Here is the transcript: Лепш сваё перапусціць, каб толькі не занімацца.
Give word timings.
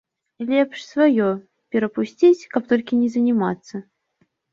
Лепш 0.51 0.77
сваё 0.91 1.27
перапусціць, 1.75 2.47
каб 2.55 2.61
толькі 2.73 2.99
не 3.03 3.09
занімацца. 3.17 3.83